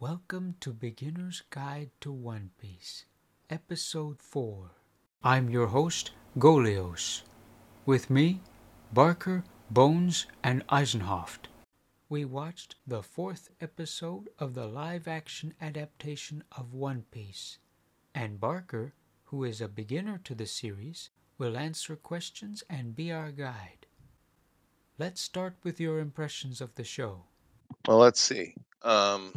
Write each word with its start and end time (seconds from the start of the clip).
Welcome 0.00 0.54
to 0.60 0.72
Beginner's 0.72 1.42
Guide 1.50 1.90
to 2.02 2.12
One 2.12 2.50
Piece, 2.56 3.06
Episode 3.50 4.22
4. 4.22 4.70
I'm 5.24 5.50
your 5.50 5.66
host, 5.66 6.12
Golios. 6.38 7.22
With 7.84 8.08
me, 8.08 8.40
Barker, 8.92 9.42
Bones, 9.72 10.26
and 10.44 10.62
Eisenhoft. 10.68 11.48
We 12.08 12.24
watched 12.24 12.76
the 12.86 13.02
fourth 13.02 13.50
episode 13.60 14.28
of 14.38 14.54
the 14.54 14.68
live 14.68 15.08
action 15.08 15.52
adaptation 15.60 16.44
of 16.56 16.72
One 16.72 17.02
Piece, 17.10 17.58
and 18.14 18.38
Barker, 18.38 18.94
who 19.24 19.42
is 19.42 19.60
a 19.60 19.66
beginner 19.66 20.20
to 20.22 20.34
the 20.36 20.46
series, 20.46 21.10
will 21.38 21.56
answer 21.56 21.96
questions 21.96 22.62
and 22.70 22.94
be 22.94 23.10
our 23.10 23.32
guide. 23.32 23.86
Let's 24.96 25.20
start 25.20 25.56
with 25.64 25.80
your 25.80 25.98
impressions 25.98 26.60
of 26.60 26.76
the 26.76 26.84
show. 26.84 27.24
Well, 27.88 27.98
let's 27.98 28.20
see. 28.20 28.54
Um, 28.82 29.32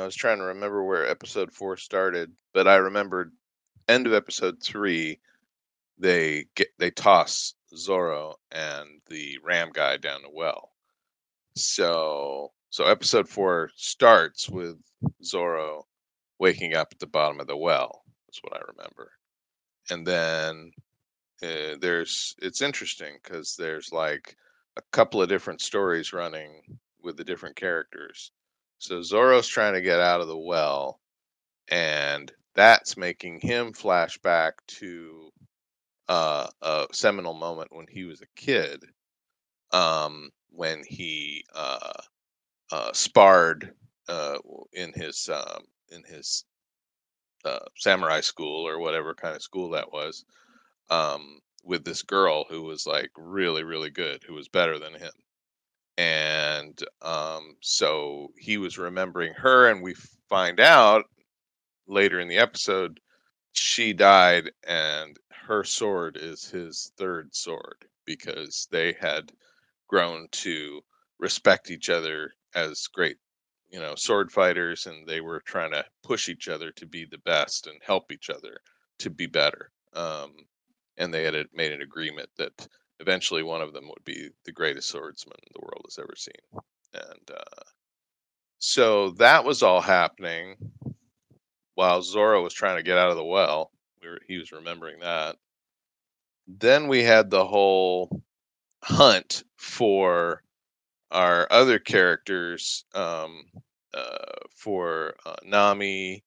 I 0.00 0.04
was 0.04 0.16
trying 0.16 0.38
to 0.38 0.44
remember 0.44 0.82
where 0.82 1.06
episode 1.06 1.52
four 1.52 1.76
started, 1.76 2.32
but 2.52 2.66
I 2.66 2.76
remembered 2.76 3.32
end 3.88 4.06
of 4.06 4.12
episode 4.12 4.62
three. 4.62 5.20
They 5.98 6.46
get 6.56 6.68
they 6.78 6.90
toss 6.90 7.54
Zoro 7.76 8.36
and 8.50 9.00
the 9.08 9.38
Ram 9.42 9.70
guy 9.72 9.96
down 9.96 10.22
the 10.22 10.30
well. 10.32 10.72
So 11.56 12.52
so 12.70 12.84
episode 12.84 13.28
four 13.28 13.70
starts 13.76 14.48
with 14.48 14.76
Zoro 15.22 15.86
waking 16.38 16.74
up 16.74 16.88
at 16.92 16.98
the 16.98 17.06
bottom 17.06 17.40
of 17.40 17.46
the 17.46 17.56
well. 17.56 18.02
That's 18.26 18.42
what 18.42 18.56
I 18.56 18.60
remember. 18.72 19.12
And 19.90 20.06
then 20.06 20.72
uh, 21.42 21.76
there's 21.80 22.34
it's 22.42 22.62
interesting 22.62 23.18
because 23.22 23.54
there's 23.56 23.92
like 23.92 24.36
a 24.76 24.82
couple 24.90 25.22
of 25.22 25.28
different 25.28 25.60
stories 25.60 26.12
running 26.12 26.62
with 27.02 27.16
the 27.16 27.24
different 27.24 27.54
characters 27.54 28.32
so 28.84 29.00
Zoro's 29.00 29.48
trying 29.48 29.72
to 29.72 29.80
get 29.80 29.98
out 29.98 30.20
of 30.20 30.28
the 30.28 30.36
well, 30.36 31.00
and 31.68 32.30
that's 32.54 32.98
making 32.98 33.40
him 33.40 33.72
flash 33.72 34.18
back 34.18 34.56
to 34.66 35.30
uh, 36.08 36.48
a 36.60 36.86
seminal 36.92 37.32
moment 37.32 37.74
when 37.74 37.86
he 37.88 38.04
was 38.04 38.20
a 38.20 38.26
kid, 38.36 38.84
um, 39.72 40.28
when 40.50 40.82
he 40.86 41.46
uh, 41.54 41.94
uh, 42.70 42.92
sparred 42.92 43.72
uh, 44.10 44.36
in 44.74 44.92
his 44.92 45.30
um, 45.32 45.64
in 45.90 46.02
his 46.04 46.44
uh, 47.46 47.60
samurai 47.78 48.20
school 48.20 48.68
or 48.68 48.78
whatever 48.78 49.14
kind 49.14 49.34
of 49.34 49.42
school 49.42 49.70
that 49.70 49.92
was, 49.92 50.26
um, 50.90 51.38
with 51.64 51.84
this 51.86 52.02
girl 52.02 52.44
who 52.50 52.62
was 52.64 52.86
like 52.86 53.10
really 53.16 53.64
really 53.64 53.90
good, 53.90 54.22
who 54.26 54.34
was 54.34 54.48
better 54.48 54.78
than 54.78 54.92
him 54.92 55.12
and 55.96 56.78
um, 57.02 57.56
so 57.60 58.28
he 58.38 58.58
was 58.58 58.78
remembering 58.78 59.32
her 59.34 59.68
and 59.70 59.82
we 59.82 59.94
find 60.28 60.60
out 60.60 61.04
later 61.86 62.20
in 62.20 62.28
the 62.28 62.38
episode 62.38 62.98
she 63.52 63.92
died 63.92 64.50
and 64.66 65.16
her 65.46 65.62
sword 65.62 66.16
is 66.20 66.44
his 66.48 66.92
third 66.98 67.34
sword 67.34 67.84
because 68.06 68.66
they 68.70 68.94
had 69.00 69.30
grown 69.88 70.26
to 70.32 70.80
respect 71.18 71.70
each 71.70 71.88
other 71.90 72.32
as 72.54 72.88
great 72.88 73.16
you 73.70 73.78
know 73.78 73.94
sword 73.94 74.32
fighters 74.32 74.86
and 74.86 75.06
they 75.06 75.20
were 75.20 75.40
trying 75.46 75.70
to 75.72 75.84
push 76.02 76.28
each 76.28 76.48
other 76.48 76.72
to 76.72 76.86
be 76.86 77.04
the 77.04 77.18
best 77.18 77.66
and 77.66 77.80
help 77.84 78.10
each 78.10 78.30
other 78.30 78.56
to 78.98 79.10
be 79.10 79.26
better 79.26 79.70
um, 79.94 80.32
and 80.96 81.12
they 81.12 81.24
had 81.24 81.34
made 81.54 81.72
an 81.72 81.82
agreement 81.82 82.28
that 82.36 82.66
eventually 83.00 83.42
one 83.42 83.60
of 83.60 83.72
them 83.72 83.88
would 83.88 84.04
be 84.04 84.30
the 84.44 84.52
greatest 84.52 84.88
swordsman 84.88 85.36
the 85.52 85.60
world 85.60 85.82
has 85.86 85.98
ever 85.98 86.14
seen. 86.16 86.62
And 86.94 87.30
uh, 87.30 87.62
so 88.58 89.10
that 89.12 89.44
was 89.44 89.62
all 89.62 89.80
happening 89.80 90.56
while 91.74 92.02
Zoro 92.02 92.42
was 92.42 92.54
trying 92.54 92.76
to 92.76 92.82
get 92.82 92.98
out 92.98 93.10
of 93.10 93.16
the 93.16 93.24
well. 93.24 93.70
We 94.02 94.08
were, 94.08 94.20
he 94.26 94.38
was 94.38 94.52
remembering 94.52 95.00
that. 95.00 95.36
Then 96.46 96.88
we 96.88 97.02
had 97.02 97.30
the 97.30 97.46
whole 97.46 98.22
hunt 98.82 99.44
for 99.56 100.42
our 101.10 101.46
other 101.50 101.78
characters 101.78 102.84
um, 102.94 103.44
uh, 103.94 104.32
for 104.54 105.14
uh, 105.24 105.36
Nami 105.44 106.22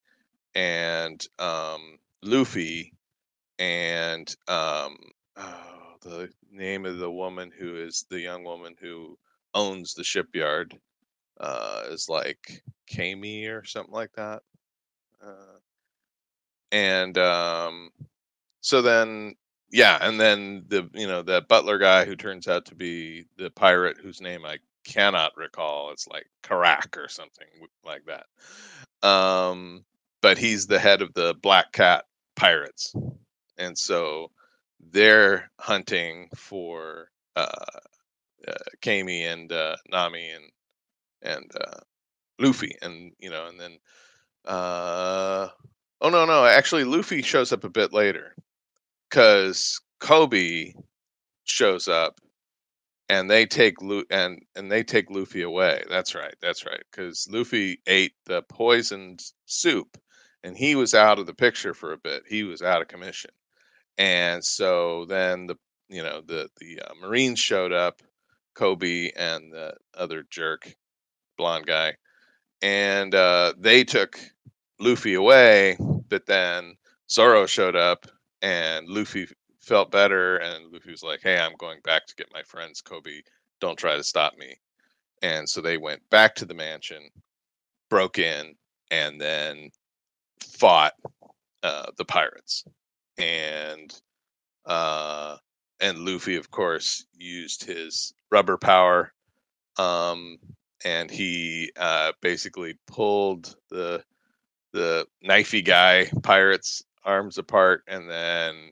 and 0.55 1.25
um, 1.37 1.99
Luffy 2.23 2.93
and 3.59 4.27
um, 4.47 4.97
oh, 5.37 5.76
the 6.07 6.29
name 6.51 6.85
of 6.85 6.97
the 6.97 7.11
woman 7.11 7.51
who 7.57 7.75
is 7.75 8.05
the 8.09 8.19
young 8.19 8.43
woman 8.43 8.75
who 8.79 9.17
owns 9.53 9.93
the 9.93 10.03
shipyard 10.03 10.77
uh, 11.39 11.83
is 11.89 12.09
like 12.09 12.63
Kami 12.93 13.45
or 13.45 13.63
something 13.65 13.93
like 13.93 14.13
that. 14.13 14.41
Uh, 15.21 15.59
and 16.71 17.17
um, 17.17 17.91
so 18.61 18.81
then, 18.81 19.35
yeah, 19.71 19.97
and 20.01 20.19
then 20.19 20.65
the 20.67 20.89
you 20.93 21.07
know 21.07 21.21
the 21.21 21.41
butler 21.47 21.77
guy 21.77 22.05
who 22.05 22.15
turns 22.15 22.47
out 22.47 22.65
to 22.65 22.75
be 22.75 23.25
the 23.37 23.49
pirate 23.49 23.97
whose 24.01 24.21
name 24.21 24.45
I 24.45 24.57
cannot 24.85 25.37
recall. 25.37 25.91
It's 25.91 26.07
like 26.07 26.27
Karak 26.43 26.97
or 26.97 27.09
something 27.09 27.47
like 27.85 28.03
that. 28.05 29.07
Um, 29.07 29.85
but 30.21 30.37
he's 30.37 30.67
the 30.67 30.79
head 30.79 31.01
of 31.01 31.13
the 31.13 31.35
Black 31.41 31.71
Cat 31.71 32.05
Pirates, 32.35 32.93
and 33.57 33.77
so 33.77 34.31
they're 34.79 35.49
hunting 35.59 36.29
for 36.35 37.09
uh, 37.35 37.47
uh, 38.47 38.53
Kami 38.81 39.23
and 39.25 39.51
uh, 39.51 39.75
Nami 39.89 40.29
and 40.29 40.45
and 41.21 41.51
uh, 41.59 41.79
Luffy, 42.39 42.75
and 42.81 43.11
you 43.19 43.29
know, 43.29 43.47
and 43.47 43.59
then 43.59 43.77
uh, 44.45 45.49
oh 46.01 46.09
no, 46.09 46.25
no, 46.25 46.45
actually, 46.45 46.83
Luffy 46.83 47.21
shows 47.21 47.51
up 47.51 47.63
a 47.63 47.69
bit 47.69 47.93
later 47.93 48.35
because 49.09 49.81
Koby 49.99 50.73
shows 51.43 51.87
up 51.87 52.19
and 53.09 53.29
they 53.29 53.45
take 53.45 53.81
Lu- 53.81 54.05
and 54.09 54.41
and 54.55 54.71
they 54.71 54.83
take 54.83 55.09
Luffy 55.09 55.41
away. 55.41 55.83
That's 55.89 56.15
right. 56.15 56.35
That's 56.41 56.65
right. 56.65 56.83
Because 56.91 57.27
Luffy 57.29 57.81
ate 57.87 58.13
the 58.25 58.43
poisoned 58.43 59.23
soup, 59.45 59.97
and 60.43 60.55
he 60.55 60.75
was 60.75 60.93
out 60.93 61.19
of 61.19 61.25
the 61.25 61.33
picture 61.33 61.73
for 61.73 61.93
a 61.93 61.97
bit. 61.97 62.23
He 62.27 62.43
was 62.43 62.61
out 62.61 62.81
of 62.81 62.87
commission 62.87 63.31
and 63.97 64.43
so 64.43 65.05
then 65.05 65.47
the 65.47 65.57
you 65.89 66.03
know 66.03 66.21
the 66.21 66.49
the 66.59 66.81
uh, 66.81 66.93
Marines 67.01 67.39
showed 67.39 67.71
up, 67.73 68.01
Koby 68.55 69.11
and 69.15 69.51
the 69.51 69.73
other 69.95 70.25
jerk, 70.29 70.75
blonde 71.37 71.65
guy, 71.65 71.95
and 72.61 73.13
uh, 73.15 73.53
they 73.57 73.83
took 73.83 74.19
Luffy 74.79 75.15
away. 75.15 75.77
But 76.09 76.25
then 76.25 76.75
Zoro 77.09 77.45
showed 77.45 77.75
up, 77.75 78.05
and 78.41 78.87
Luffy 78.87 79.27
felt 79.61 79.91
better, 79.91 80.37
and 80.37 80.71
Luffy 80.71 80.91
was 80.91 81.03
like, 81.03 81.21
"Hey, 81.21 81.39
I'm 81.39 81.55
going 81.57 81.79
back 81.83 82.05
to 82.07 82.15
get 82.15 82.33
my 82.33 82.43
friends, 82.43 82.81
Koby. 82.81 83.21
Don't 83.61 83.77
try 83.79 83.95
to 83.95 84.03
stop 84.03 84.37
me." 84.37 84.55
And 85.21 85.49
so 85.49 85.61
they 85.61 85.77
went 85.77 86.07
back 86.11 86.35
to 86.35 86.45
the 86.45 86.53
mansion, 86.53 87.09
broke 87.89 88.19
in, 88.19 88.55
and 88.91 89.19
then 89.19 89.71
fought 90.43 90.93
uh, 91.63 91.87
the 91.97 92.05
pirates 92.05 92.63
and 93.17 93.93
uh, 94.65 95.37
and 95.79 95.99
Luffy, 95.99 96.35
of 96.35 96.51
course, 96.51 97.05
used 97.13 97.63
his 97.63 98.13
rubber 98.31 98.57
power, 98.57 99.13
um, 99.77 100.37
and 100.83 101.09
he 101.09 101.71
uh, 101.77 102.11
basically 102.21 102.77
pulled 102.87 103.55
the 103.69 104.03
the 104.73 105.07
knifey 105.23 105.63
guy 105.63 106.09
pirate's 106.23 106.83
arms 107.03 107.37
apart, 107.37 107.83
and 107.87 108.09
then 108.09 108.71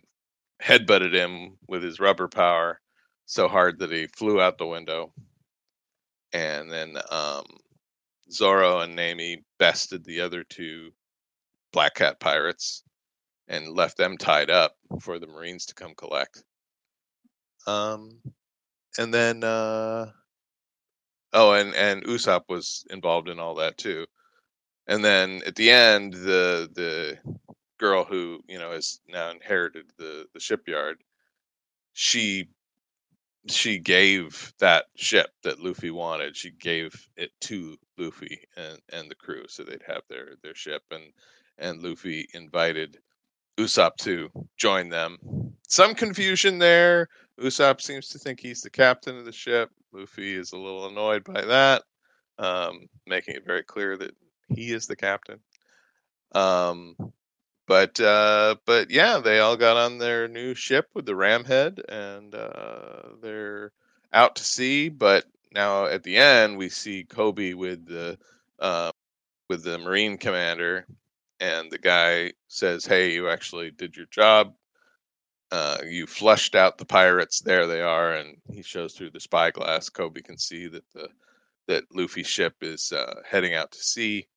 headbutted 0.62 1.14
him 1.14 1.58
with 1.68 1.84
his 1.84 2.00
rubber 2.00 2.28
power 2.28 2.80
so 3.26 3.48
hard 3.48 3.80
that 3.80 3.92
he 3.92 4.08
flew 4.08 4.40
out 4.40 4.58
the 4.58 4.68
window. 4.68 5.12
And 6.34 6.72
then 6.72 6.98
um, 7.10 7.46
Zoro 8.32 8.80
and 8.80 8.96
Nami 8.96 9.44
bested 9.58 10.04
the 10.04 10.22
other 10.22 10.44
two 10.44 10.92
Black 11.72 11.96
Cat 11.96 12.20
pirates 12.20 12.84
and 13.48 13.70
left 13.70 13.98
them 13.98 14.18
tied 14.18 14.50
up 14.50 14.76
for 15.02 15.20
the 15.20 15.28
Marines 15.28 15.66
to 15.68 15.76
come 15.76 15.94
collect. 15.96 16.44
Um, 17.68 18.22
and 18.98 19.14
then, 19.14 19.44
uh, 19.44 20.12
oh, 21.34 21.54
and 21.54 21.74
and 21.76 22.04
Usopp 22.04 22.44
was 22.50 22.86
involved 22.90 23.30
in 23.30 23.40
all 23.40 23.56
that 23.56 23.78
too. 23.78 24.06
And 24.88 25.04
then 25.04 25.42
at 25.46 25.56
the 25.56 25.72
end, 25.72 26.14
the 26.14 26.70
the 26.74 27.18
girl 27.78 28.06
who 28.06 28.42
you 28.48 28.60
know 28.60 28.72
has 28.72 29.00
now 29.08 29.32
inherited 29.32 29.86
the 29.98 30.28
the 30.34 30.40
shipyard, 30.40 30.98
she 31.94 32.50
she 33.48 33.78
gave 33.80 34.54
that 34.60 34.86
ship 34.96 35.30
that 35.44 35.60
Luffy 35.60 35.92
wanted. 35.92 36.36
She 36.36 36.52
gave 36.52 37.08
it 37.18 37.32
to 37.42 37.78
Luffy 37.98 38.42
and 38.58 38.80
and 38.92 39.10
the 39.10 39.16
crew 39.16 39.46
so 39.48 39.64
they'd 39.64 39.84
have 39.88 40.04
their 40.10 40.36
their 40.44 40.56
ship 40.56 40.84
and 40.92 41.04
and 41.58 41.82
Luffy 41.82 42.28
invited 42.34 43.00
Usopp 43.58 43.96
to 43.98 44.30
join 44.58 44.90
them. 44.90 45.18
Some 45.68 45.96
confusion 45.96 46.60
there. 46.60 47.10
Usopp 47.40 47.82
seems 47.82 48.10
to 48.10 48.20
think 48.20 48.40
he's 48.40 48.62
the 48.62 48.70
captain 48.70 49.18
of 49.18 49.26
the 49.26 49.32
ship. 49.32 49.72
Luffy 49.92 50.36
is 50.36 50.52
a 50.52 50.58
little 50.58 50.88
annoyed 50.88 51.24
by 51.24 51.42
that, 51.42 51.84
um, 52.38 52.88
making 53.08 53.36
it 53.36 53.46
very 53.46 53.64
clear 53.64 53.98
that 53.98 54.16
He 54.50 54.72
is 54.72 54.88
the 54.88 54.96
captain. 54.96 55.40
Um, 56.34 56.96
but 57.68 58.00
uh, 58.00 58.56
but 58.66 58.92
yeah, 58.92 59.20
they 59.20 59.40
all 59.40 59.58
got 59.58 59.78
on 59.78 59.98
their 59.98 60.28
new 60.28 60.54
ship 60.54 60.90
with 60.94 61.06
the 61.06 61.14
Ramhead, 61.14 61.80
and 61.90 62.36
uh, 62.36 63.16
they're 63.22 63.72
out 64.14 64.36
to 64.36 64.44
sea. 64.44 64.90
But 64.90 65.26
now 65.52 65.86
at 65.86 66.04
the 66.04 66.18
end, 66.18 66.58
we 66.58 66.70
see 66.70 67.06
Koby 67.06 67.56
with 67.56 67.86
the 67.88 68.18
uh, 68.60 68.92
with 69.50 69.64
the 69.64 69.80
Marine 69.80 70.18
commander, 70.18 70.86
and 71.40 71.72
the 71.72 71.78
guy 71.78 72.34
says, 72.48 72.86
"Hey, 72.86 73.14
you 73.14 73.30
actually 73.30 73.72
did 73.72 73.96
your 73.96 74.08
job. 74.08 74.56
Uh, 75.52 75.78
you 75.88 76.08
flushed 76.08 76.56
out 76.56 76.78
the 76.78 76.86
pirates. 76.86 77.42
There 77.42 77.68
they 77.68 77.82
are." 77.82 78.14
And 78.14 78.38
he 78.52 78.62
shows 78.62 78.94
through 78.94 79.12
the 79.12 79.20
spyglass. 79.20 79.90
Koby 79.90 80.24
can 80.24 80.38
see 80.38 80.68
that 80.68 80.86
the 80.94 81.10
that 81.68 81.92
Luffy's 81.92 82.28
ship 82.28 82.56
is 82.62 82.92
uh, 82.92 83.22
heading 83.30 83.56
out 83.56 83.72
to 83.72 83.80
sea 83.84 84.28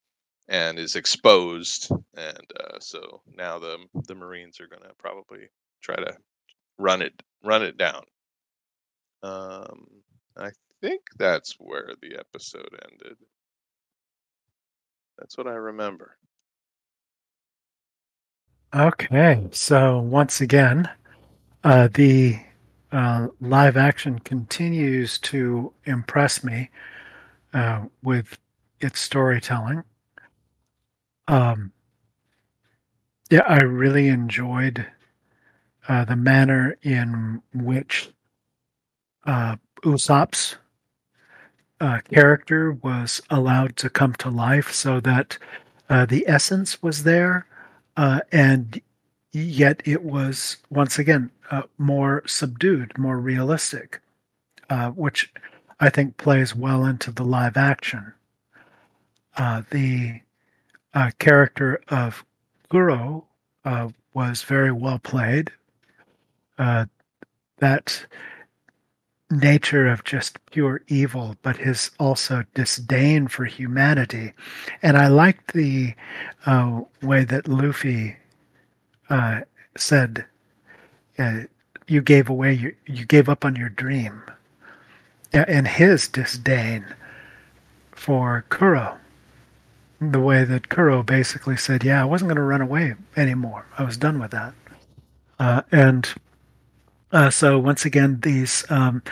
and 0.49 0.79
is 0.79 0.97
exposed, 0.97 1.91
and 2.17 2.53
uh, 2.61 2.79
so 2.81 3.23
now 3.37 3.59
the 3.59 3.79
the 4.07 4.15
Marines 4.15 4.61
are 4.61 4.67
going 4.67 4.83
to 4.83 4.95
probably 4.99 5.49
try 5.83 5.97
to 5.97 6.17
run 6.79 7.03
it 7.03 7.23
run 7.43 7.63
it 7.63 7.77
down. 7.77 8.05
Um, 9.23 9.87
I 10.37 10.51
think 10.81 11.03
that's 11.19 11.55
where 11.59 11.95
the 12.01 12.17
episode 12.19 12.79
ended. 12.91 13.17
That's 15.19 15.37
what 15.37 15.49
I 15.49 15.55
remember. 15.55 16.18
Okay, 18.75 19.49
so 19.51 19.99
once 19.99 20.43
again, 20.43 20.91
uh, 21.65 21.89
the 21.95 22.39
uh, 22.93 23.29
live 23.41 23.79
action 23.79 24.19
continues 24.19 25.19
to 25.21 25.73
impress 25.87 26.45
me 26.45 26.69
uh, 27.55 27.87
with 28.03 28.37
its 28.81 29.01
storytelling. 29.01 29.85
Um, 31.29 31.73
yeah, 33.31 33.45
I 33.49 33.63
really 33.63 34.09
enjoyed 34.09 34.87
uh, 35.89 36.05
the 36.05 36.17
manner 36.17 36.77
in 36.83 37.43
which 37.55 38.11
uh, 39.27 39.57
Usopp's 39.83 40.57
uh, 41.81 42.01
character 42.11 42.73
was 42.73 43.23
allowed 43.31 43.79
to 43.79 43.89
come 43.89 44.13
to 44.17 44.29
life 44.29 44.73
so 44.73 45.01
that 45.01 45.39
uh, 45.89 46.05
the 46.05 46.29
essence 46.29 46.83
was 46.83 47.05
there 47.05 47.47
uh, 47.99 48.21
and 48.31 48.81
yet 49.33 49.83
it 49.85 50.05
was 50.05 50.59
once 50.71 51.01
again 51.01 51.31
uh, 51.51 51.63
more 51.79 52.23
subdued, 52.27 52.97
more 52.97 53.19
realistic, 53.19 54.01
uh, 54.71 54.91
which 54.91 55.33
I 55.81 55.91
think 55.91 56.17
plays 56.17 56.55
well 56.55 56.85
into 56.87 57.11
the 57.11 57.25
live 57.25 57.57
action. 57.57 58.15
Uh, 59.37 59.63
the 59.71 60.21
uh, 60.95 61.11
character 61.19 61.81
of 61.89 62.25
Kuro 62.71 63.27
uh, 63.65 63.89
was 64.15 64.43
very 64.43 64.71
well 64.73 65.01
played. 65.01 65.51
that 66.57 68.07
nature 69.31 69.87
of 69.87 70.05
just 70.05 70.39
pure 70.47 70.83
evil, 70.89 71.37
but 71.43 71.57
his 71.57 71.91
also 71.99 72.45
disdain 72.55 73.29
for 73.29 73.45
humanity. 73.45 74.33
And 74.83 74.97
I 74.97 75.09
liked 75.09 75.53
the 75.53 75.95
uh, 76.47 76.83
way 77.03 77.25
that 77.25 77.49
Luffy 77.49 78.17
uh, 79.11 79.41
said, 79.77 80.25
uh, 81.19 81.41
"You 81.87 82.01
gave 82.01 82.29
away 82.29 82.55
your, 82.55 82.73
you 82.87 83.05
gave 83.05 83.29
up 83.29 83.45
on 83.45 83.57
your 83.57 83.69
dream," 83.69 84.23
and 85.33 85.69
his 85.69 86.09
disdain 86.09 86.87
for 87.93 88.45
Kuro. 88.49 88.99
The 90.01 90.21
way 90.21 90.45
that 90.45 90.69
Kuro 90.69 91.03
basically 91.03 91.57
said, 91.57 91.85
"Yeah, 91.85 92.01
I 92.03 92.05
wasn't 92.05 92.29
going 92.29 92.37
to 92.37 92.43
run 92.43 92.61
away 92.63 92.95
anymore. 93.17 93.67
I 93.77 93.85
was 93.85 93.97
done 93.97 94.19
with 94.21 94.31
that," 94.31 94.55
uh, 95.39 95.63
and 95.71 96.09
uh, 97.13 97.31
so 97.31 97.59
once 97.59 97.85
again, 97.85 98.21
these 98.21 98.65
um, 98.71 99.03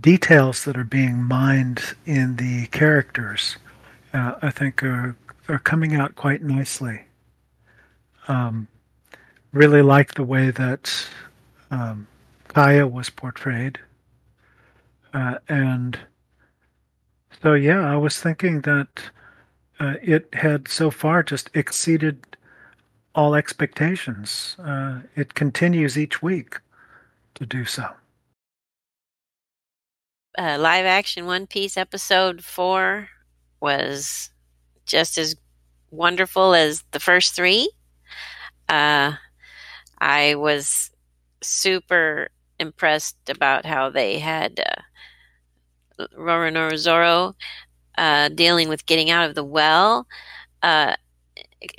details 0.00 0.64
that 0.64 0.76
are 0.76 0.84
being 0.84 1.22
mined 1.22 1.82
in 2.06 2.36
the 2.36 2.66
characters, 2.68 3.56
uh, 4.12 4.34
I 4.42 4.50
think, 4.50 4.82
are 4.82 5.16
are 5.48 5.58
coming 5.58 5.94
out 5.94 6.16
quite 6.16 6.42
nicely. 6.42 7.02
Um, 8.28 8.66
really 9.52 9.82
like 9.82 10.14
the 10.14 10.24
way 10.24 10.50
that 10.50 11.06
um, 11.70 12.06
Kaya 12.48 12.86
was 12.86 13.10
portrayed, 13.10 13.78
uh, 15.12 15.36
and 15.48 15.98
so 17.42 17.52
yeah, 17.52 17.80
I 17.80 17.96
was 17.96 18.18
thinking 18.18 18.62
that 18.62 18.88
uh, 19.78 19.94
it 20.02 20.32
had 20.32 20.68
so 20.68 20.90
far 20.90 21.22
just 21.22 21.50
exceeded 21.52 22.24
all 23.14 23.34
expectations. 23.34 24.56
Uh, 24.58 25.00
it 25.14 25.34
continues 25.34 25.98
each 25.98 26.22
week 26.22 26.58
to 27.34 27.46
do 27.46 27.64
so. 27.64 27.88
Live 30.36 30.86
action 30.86 31.26
One 31.26 31.46
Piece 31.46 31.76
episode 31.76 32.42
four 32.42 33.08
was 33.60 34.30
just 34.84 35.16
as 35.16 35.36
wonderful 35.90 36.54
as 36.54 36.84
the 36.90 37.00
first 37.00 37.34
three. 37.34 37.70
Uh, 38.68 39.12
I 39.98 40.34
was 40.34 40.90
super 41.42 42.30
impressed 42.58 43.16
about 43.28 43.64
how 43.64 43.90
they 43.90 44.18
had 44.18 44.60
uh, 44.60 46.06
Roronoa 46.18 46.76
Zoro 46.78 47.34
uh, 47.96 48.28
dealing 48.28 48.68
with 48.68 48.86
getting 48.86 49.10
out 49.10 49.28
of 49.28 49.34
the 49.34 49.44
well, 49.44 50.06
uh, 50.62 50.96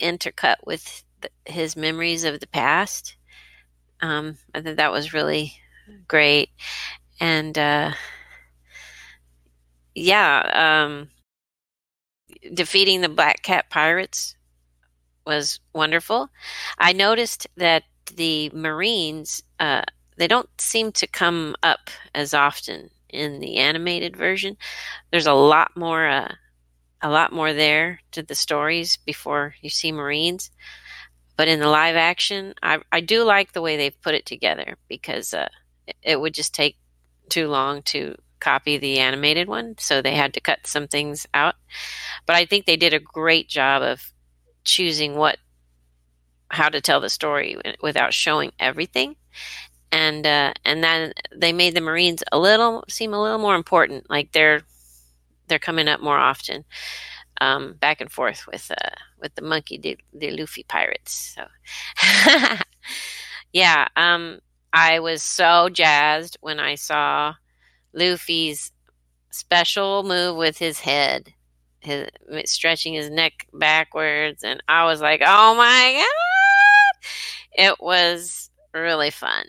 intercut 0.01 0.55
with 0.65 1.03
the, 1.21 1.29
his 1.45 1.75
memories 1.75 2.23
of 2.23 2.39
the 2.39 2.47
past. 2.47 3.14
Um, 4.01 4.37
I 4.53 4.61
think 4.61 4.77
that 4.77 4.91
was 4.91 5.13
really 5.13 5.53
great, 6.07 6.49
and 7.19 7.57
uh, 7.57 7.91
yeah, 9.93 10.85
um, 10.85 11.09
defeating 12.53 13.01
the 13.01 13.09
Black 13.09 13.41
Cat 13.41 13.69
pirates 13.69 14.35
was 15.25 15.59
wonderful. 15.73 16.29
I 16.77 16.93
noticed 16.93 17.47
that 17.57 17.83
the 18.15 18.51
Marines 18.53 19.41
uh, 19.59 19.83
they 20.17 20.27
don't 20.27 20.49
seem 20.59 20.91
to 20.93 21.07
come 21.07 21.55
up 21.63 21.89
as 22.13 22.33
often 22.33 22.89
in 23.09 23.39
the 23.39 23.57
animated 23.57 24.15
version. 24.15 24.57
There's 25.11 25.27
a 25.27 25.33
lot 25.33 25.75
more, 25.75 26.07
uh, 26.07 26.33
a 27.01 27.09
lot 27.09 27.33
more 27.33 27.53
there 27.53 27.99
to 28.11 28.23
the 28.23 28.35
stories 28.35 28.97
before 28.97 29.55
you 29.61 29.69
see 29.69 29.91
Marines. 29.91 30.51
But 31.37 31.47
in 31.47 31.59
the 31.59 31.67
live 31.67 31.95
action, 31.95 32.53
I, 32.63 32.79
I 32.91 33.01
do 33.01 33.23
like 33.23 33.51
the 33.51 33.61
way 33.61 33.77
they've 33.77 34.01
put 34.01 34.15
it 34.15 34.25
together 34.25 34.77
because 34.87 35.33
uh, 35.33 35.49
it 36.01 36.19
would 36.19 36.33
just 36.33 36.53
take 36.53 36.77
too 37.29 37.47
long 37.47 37.81
to 37.83 38.15
copy 38.39 38.77
the 38.77 38.99
animated 38.99 39.47
one. 39.47 39.75
So 39.79 40.01
they 40.01 40.15
had 40.15 40.33
to 40.35 40.39
cut 40.39 40.67
some 40.67 40.87
things 40.87 41.25
out. 41.33 41.55
But 42.25 42.35
I 42.35 42.45
think 42.45 42.65
they 42.65 42.77
did 42.77 42.93
a 42.93 42.99
great 42.99 43.49
job 43.49 43.81
of 43.81 44.11
choosing 44.63 45.15
what, 45.15 45.37
how 46.49 46.69
to 46.69 46.81
tell 46.81 47.01
the 47.01 47.09
story 47.09 47.57
without 47.81 48.13
showing 48.13 48.51
everything. 48.59 49.15
And 49.91 50.25
uh, 50.27 50.53
and 50.65 50.83
then 50.83 51.13
they 51.33 51.53
made 51.53 51.73
the 51.73 51.81
Marines 51.81 52.21
a 52.31 52.39
little 52.39 52.83
seem 52.89 53.13
a 53.13 53.21
little 53.21 53.37
more 53.37 53.55
important, 53.55 54.09
like 54.09 54.31
they're 54.33 54.61
they're 55.47 55.59
coming 55.59 55.87
up 55.87 56.01
more 56.01 56.17
often 56.17 56.65
um, 57.41 57.73
back 57.79 58.01
and 58.01 58.11
forth 58.11 58.45
with 58.47 58.71
uh, 58.71 58.95
with 59.19 59.35
the 59.35 59.41
monkey 59.41 59.77
the, 59.77 59.97
the 60.13 60.31
Luffy 60.31 60.63
pirates. 60.63 61.35
So 61.35 61.45
yeah, 63.53 63.87
um, 63.95 64.39
I 64.73 64.99
was 64.99 65.23
so 65.23 65.69
jazzed 65.69 66.37
when 66.41 66.59
I 66.59 66.75
saw 66.75 67.35
Luffy's 67.93 68.71
special 69.31 70.03
move 70.03 70.35
with 70.35 70.57
his 70.57 70.79
head, 70.79 71.33
his 71.79 72.09
stretching 72.45 72.93
his 72.93 73.09
neck 73.09 73.47
backwards, 73.53 74.43
and 74.43 74.61
I 74.67 74.85
was 74.85 75.01
like, 75.01 75.21
"Oh 75.25 75.55
my 75.55 75.93
god!" 75.93 77.09
It 77.57 77.75
was 77.79 78.49
really 78.73 79.11
fun. 79.11 79.45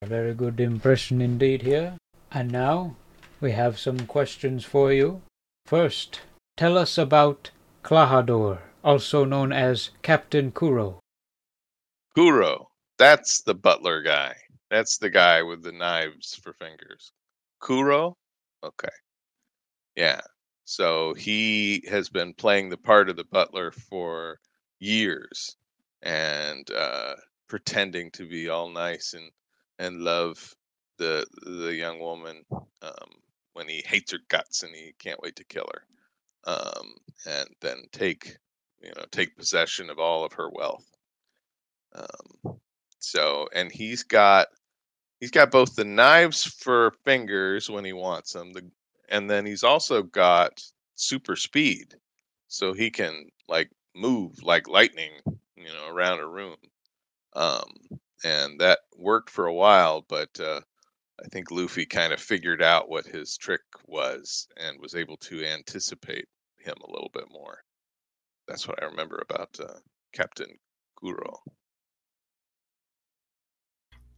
A 0.00 0.06
very 0.06 0.32
good 0.32 0.60
impression 0.60 1.20
indeed 1.20 1.62
here. 1.62 1.98
And 2.30 2.52
now 2.52 2.94
we 3.40 3.50
have 3.52 3.78
some 3.78 4.06
questions 4.06 4.64
for 4.64 4.92
you. 4.92 5.22
First, 5.68 6.22
tell 6.56 6.78
us 6.78 6.96
about 6.96 7.50
Klahadore, 7.84 8.60
also 8.82 9.26
known 9.26 9.52
as 9.52 9.90
Captain 10.00 10.50
Kuro. 10.50 10.98
Kuro, 12.14 12.70
that's 12.96 13.42
the 13.42 13.52
butler 13.52 14.00
guy. 14.00 14.34
That's 14.70 14.96
the 14.96 15.10
guy 15.10 15.42
with 15.42 15.62
the 15.62 15.72
knives 15.72 16.34
for 16.42 16.54
fingers. 16.54 17.12
Kuro? 17.60 18.16
Okay. 18.64 18.96
Yeah. 19.94 20.22
So 20.64 21.12
he 21.12 21.84
has 21.90 22.08
been 22.08 22.32
playing 22.32 22.70
the 22.70 22.78
part 22.78 23.10
of 23.10 23.16
the 23.16 23.28
butler 23.30 23.70
for 23.70 24.38
years 24.78 25.54
and 26.00 26.66
uh, 26.70 27.16
pretending 27.46 28.10
to 28.12 28.26
be 28.26 28.48
all 28.48 28.70
nice 28.70 29.12
and, 29.12 29.30
and 29.78 30.00
love 30.00 30.54
the 30.96 31.26
the 31.42 31.74
young 31.74 32.00
woman 32.00 32.42
um, 32.80 33.10
when 33.58 33.68
he 33.68 33.84
hates 33.86 34.12
her 34.12 34.20
guts 34.30 34.64
and 34.64 34.74
he 34.76 34.94
can't 35.00 35.22
wait 35.22 35.36
to 35.38 35.44
kill 35.44 35.68
her. 35.74 35.82
um, 36.46 36.94
and 37.26 37.48
then 37.62 37.84
take 37.92 38.38
you 38.82 38.90
know 38.96 39.04
take 39.12 39.36
possession 39.36 39.90
of 39.90 40.00
all 40.00 40.24
of 40.24 40.34
her 40.34 40.50
wealth. 40.50 40.86
Um, 41.94 42.58
so 43.00 43.48
and 43.54 43.72
he's 43.72 44.04
got 44.04 44.48
he's 45.20 45.32
got 45.32 45.52
both 45.52 45.76
the 45.76 45.84
knives 45.84 46.44
for 46.44 46.92
fingers 47.04 47.70
when 47.70 47.84
he 47.84 47.94
wants 47.94 48.34
them, 48.34 48.52
the, 48.54 48.70
and 49.10 49.30
then 49.30 49.46
he's 49.46 49.64
also 49.64 50.02
got 50.02 50.62
super 50.96 51.36
speed, 51.36 51.96
so 52.48 52.74
he 52.74 52.90
can 52.90 53.28
like 53.48 53.70
move 53.96 54.42
like 54.44 54.68
lightning, 54.68 55.12
you 55.56 55.64
know, 55.72 55.88
around 55.88 56.20
a 56.20 56.28
room. 56.28 56.56
Um, 57.34 57.72
and 58.24 58.60
that 58.60 58.80
worked 58.96 59.30
for 59.30 59.46
a 59.46 59.54
while, 59.54 60.02
but 60.08 60.40
uh, 60.40 60.62
I 61.24 61.28
think 61.28 61.50
Luffy 61.50 61.84
kind 61.84 62.12
of 62.12 62.20
figured 62.20 62.62
out 62.62 62.88
what 62.88 63.06
his 63.06 63.36
trick 63.36 63.62
was 63.86 64.46
and 64.56 64.80
was 64.80 64.94
able 64.94 65.16
to 65.18 65.44
anticipate 65.44 66.26
him 66.58 66.76
a 66.80 66.90
little 66.90 67.10
bit 67.12 67.24
more. 67.30 67.62
That's 68.46 68.68
what 68.68 68.82
I 68.82 68.86
remember 68.86 69.22
about 69.28 69.58
uh, 69.60 69.78
Captain 70.12 70.58
Kuro. 70.96 71.42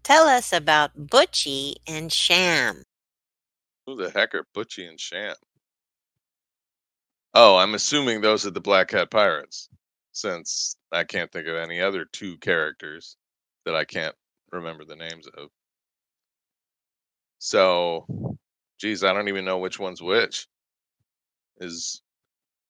Tell 0.02 0.26
us 0.26 0.52
about 0.52 1.07
Butchie 1.09 1.76
and 1.87 2.12
Sham. 2.12 2.83
Who 3.87 3.97
the 3.97 4.11
heck 4.11 4.35
are 4.35 4.47
Butchie 4.54 4.88
and 4.88 5.00
Sham? 5.00 5.35
Oh, 7.35 7.57
I'm 7.57 7.75
assuming 7.75 8.21
those 8.21 8.47
are 8.47 8.50
the 8.50 8.61
Black 8.61 8.88
Cat 8.88 9.11
Pirates, 9.11 9.69
since 10.12 10.76
I 10.92 11.04
can't 11.04 11.30
think 11.30 11.47
of 11.47 11.57
any 11.57 11.80
other 11.80 12.04
two 12.04 12.37
characters 12.38 13.16
that 13.64 13.75
I 13.75 13.85
can't 13.85 14.14
remember 14.52 14.85
the 14.85 14.97
names 14.97 15.26
of. 15.28 15.49
So, 17.40 18.38
geez, 18.78 19.02
I 19.02 19.12
don't 19.12 19.28
even 19.28 19.44
know 19.44 19.59
which 19.59 19.78
one's 19.80 20.02
which. 20.02 20.47
Is 21.59 22.02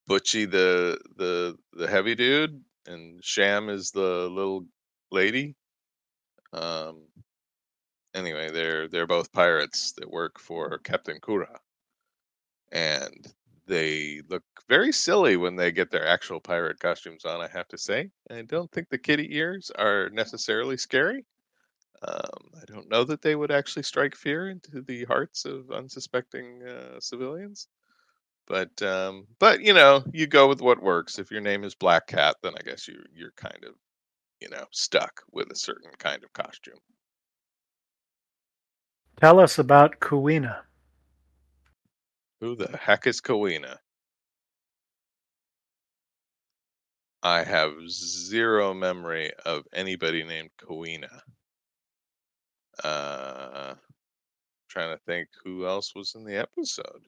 Butchie 0.08 0.50
the 0.50 0.98
the 1.16 1.58
the 1.72 1.88
heavy 1.88 2.14
dude, 2.14 2.64
and 2.86 3.24
Sham 3.24 3.68
is 3.70 3.90
the 3.90 4.28
little 4.30 4.66
lady? 5.10 5.56
Um. 6.52 7.08
Anyway, 8.14 8.50
they're 8.50 8.88
they're 8.88 9.06
both 9.08 9.32
pirates 9.32 9.92
that 9.94 10.10
work 10.10 10.38
for 10.38 10.78
Captain 10.78 11.18
Kura, 11.20 11.60
and 12.72 13.32
they 13.66 14.20
look 14.28 14.42
very 14.68 14.92
silly 14.92 15.36
when 15.36 15.56
they 15.56 15.70
get 15.72 15.90
their 15.90 16.06
actual 16.06 16.40
pirate 16.40 16.80
costumes 16.80 17.24
on. 17.24 17.40
I 17.40 17.48
have 17.48 17.68
to 17.68 17.78
say, 17.78 18.10
I 18.30 18.42
don't 18.42 18.70
think 18.72 18.88
the 18.88 18.98
kitty 18.98 19.36
ears 19.36 19.70
are 19.78 20.10
necessarily 20.10 20.76
scary. 20.76 21.24
Um, 22.02 22.39
don't 22.80 22.90
know 22.90 23.04
that 23.04 23.22
they 23.22 23.36
would 23.36 23.50
actually 23.50 23.82
strike 23.82 24.14
fear 24.14 24.48
into 24.48 24.80
the 24.80 25.04
hearts 25.04 25.44
of 25.44 25.70
unsuspecting 25.70 26.62
uh, 26.62 26.98
civilians. 26.98 27.68
But 28.46 28.82
um, 28.82 29.26
but 29.38 29.60
you 29.60 29.74
know, 29.74 30.02
you 30.12 30.26
go 30.26 30.48
with 30.48 30.60
what 30.60 30.82
works. 30.82 31.18
If 31.18 31.30
your 31.30 31.40
name 31.40 31.62
is 31.62 31.74
Black 31.74 32.06
Cat, 32.06 32.36
then 32.42 32.54
I 32.58 32.62
guess 32.64 32.88
you 32.88 32.96
you're 33.14 33.32
kind 33.36 33.64
of 33.64 33.74
you 34.40 34.48
know 34.48 34.64
stuck 34.72 35.22
with 35.30 35.52
a 35.52 35.56
certain 35.56 35.90
kind 35.98 36.24
of 36.24 36.32
costume. 36.32 36.78
Tell 39.20 39.38
us 39.38 39.58
about 39.58 40.00
Kuina. 40.00 40.62
Who 42.40 42.56
the 42.56 42.76
heck 42.76 43.06
is 43.06 43.20
Kawina? 43.20 43.76
I 47.22 47.44
have 47.44 47.72
zero 47.90 48.72
memory 48.72 49.30
of 49.44 49.64
anybody 49.74 50.24
named 50.24 50.50
Kawina. 50.58 51.20
Uh, 52.82 53.74
trying 54.68 54.96
to 54.96 55.02
think 55.04 55.28
who 55.44 55.66
else 55.66 55.94
was 55.94 56.14
in 56.14 56.24
the 56.24 56.36
episode. 56.36 57.02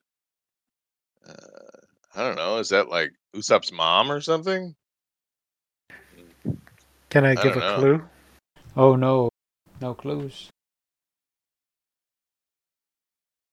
Uh, 1.26 1.78
I 2.14 2.26
don't 2.26 2.36
know. 2.36 2.58
Is 2.58 2.68
that 2.70 2.88
like 2.88 3.12
Usopp's 3.34 3.72
mom 3.72 4.10
or 4.10 4.20
something? 4.20 4.74
Can 7.08 7.24
I 7.24 7.30
I 7.30 7.34
give 7.34 7.54
don't 7.54 7.56
a 7.56 7.60
know. 7.60 7.76
clue? 7.78 8.04
Oh 8.76 8.96
no, 8.96 9.28
no 9.80 9.94
clues. 9.94 10.48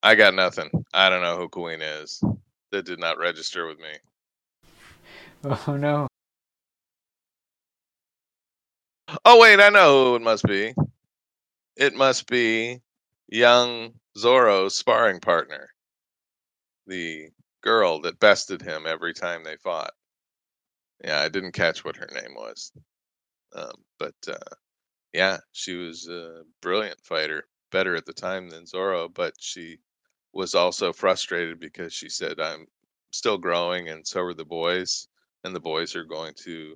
I 0.02 0.16
got 0.16 0.34
nothing. 0.34 0.70
I 0.94 1.10
don't 1.10 1.22
know 1.22 1.38
who 1.38 1.50
Queen 1.50 1.82
is. 1.82 2.24
That 2.72 2.86
did 2.86 3.00
not 3.00 3.18
register 3.18 3.68
with 3.68 3.80
me. 3.80 3.94
Oh 5.68 5.78
no. 5.78 6.08
Oh 9.24 9.40
wait, 9.40 9.60
I 9.62 9.70
know 9.70 10.04
who 10.04 10.16
it 10.18 10.22
must 10.22 10.44
be. 10.44 10.74
It 11.76 11.96
must 11.96 12.28
be 12.28 12.82
young 13.28 13.94
Zoro's 14.18 14.78
sparring 14.78 15.20
partner. 15.20 15.70
The 16.88 17.30
girl 17.62 18.02
that 18.02 18.20
bested 18.20 18.62
him 18.62 18.86
every 18.88 19.14
time 19.14 19.44
they 19.44 19.58
fought. 19.58 19.94
Yeah, 21.04 21.20
I 21.22 21.30
didn't 21.30 21.54
catch 21.54 21.86
what 21.86 21.98
her 21.98 22.10
name 22.14 22.36
was. 22.36 22.72
Um, 23.54 23.74
but 23.98 24.16
uh, 24.28 24.56
yeah, 25.14 25.38
she 25.54 25.76
was 25.76 26.08
a 26.08 26.44
brilliant 26.62 27.00
fighter, 27.04 27.48
better 27.72 27.96
at 27.96 28.06
the 28.06 28.14
time 28.14 28.50
than 28.50 28.66
Zoro, 28.68 29.10
but 29.10 29.34
she 29.40 29.80
was 30.34 30.56
also 30.56 30.94
frustrated 30.94 31.60
because 31.60 31.94
she 31.94 32.10
said, 32.10 32.40
I'm 32.40 32.68
still 33.12 33.38
growing 33.38 33.90
and 33.90 34.06
so 34.06 34.22
are 34.22 34.34
the 34.34 34.46
boys, 34.46 35.08
and 35.44 35.56
the 35.56 35.60
boys 35.60 35.96
are 35.96 36.04
going 36.06 36.34
to 36.46 36.76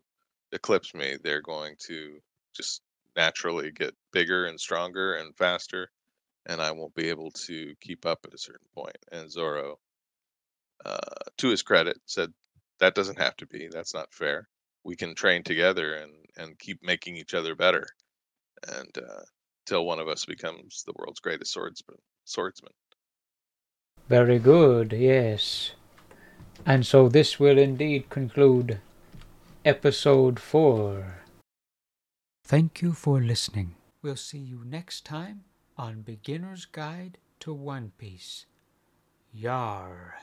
eclipse 0.52 0.94
me. 0.96 1.18
They're 1.24 1.42
going 1.42 1.76
to 1.88 2.20
just 2.56 2.82
naturally 3.16 3.72
get 3.72 3.96
bigger 4.12 4.46
and 4.46 4.60
stronger 4.60 5.16
and 5.16 5.36
faster, 5.36 5.90
and 6.46 6.62
I 6.62 6.72
won't 6.72 6.96
be 6.96 7.10
able 7.10 7.32
to 7.32 7.74
keep 7.82 8.06
up 8.06 8.20
at 8.26 8.34
a 8.34 8.38
certain 8.38 8.68
point. 8.74 8.98
And 9.12 9.32
Zoro, 9.32 9.80
uh, 10.86 10.98
to 11.38 11.50
his 11.50 11.62
credit, 11.62 12.00
said, 12.06 12.34
That 12.80 12.96
doesn't 12.96 13.20
have 13.20 13.36
to 13.38 13.46
be. 13.46 13.68
That's 13.72 13.94
not 13.94 14.14
fair. 14.14 14.48
We 14.84 14.96
can 14.96 15.16
train 15.16 15.44
together 15.44 15.96
and, 15.96 16.12
and 16.38 16.60
keep 16.60 16.84
making 16.84 17.16
each 17.16 17.34
other 17.34 17.56
better. 17.56 17.86
And 18.68 18.98
uh, 18.98 19.24
till 19.66 19.86
one 19.86 20.00
of 20.00 20.08
us 20.08 20.26
becomes 20.26 20.84
the 20.86 20.94
world's 20.96 21.20
greatest 21.20 21.54
swordsman. 21.54 21.98
swordsman. 22.26 22.74
Very 24.10 24.40
good, 24.40 24.92
yes. 24.92 25.72
And 26.66 26.86
so 26.86 27.08
this 27.08 27.40
will 27.40 27.58
indeed 27.58 28.10
conclude 28.10 28.80
episode 29.66 30.40
4. 30.40 31.23
Thank 32.54 32.84
you 32.84 32.94
for 32.94 33.20
listening. 33.20 33.78
We'll 34.04 34.16
see 34.16 34.38
you 34.38 34.62
next 34.64 35.06
time 35.06 35.46
on 35.76 36.04
Beginner's 36.04 36.66
Guide 36.66 37.18
to 37.40 37.52
One 37.52 37.94
Piece. 37.98 38.46
Yar. 39.34 40.20